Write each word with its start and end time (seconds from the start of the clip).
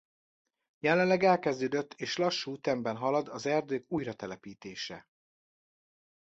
Jelenleg 0.79 1.23
elkezdődött 1.23 1.93
és 1.93 2.17
lassú 2.17 2.53
ütemben 2.53 2.95
halad 2.95 3.27
az 3.27 3.45
erdők 3.45 3.85
újratelepítése. 3.91 5.07